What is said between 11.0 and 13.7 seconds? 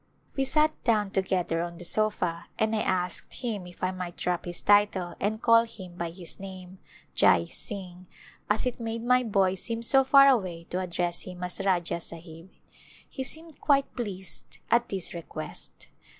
him as Rajah Sahib. He seemed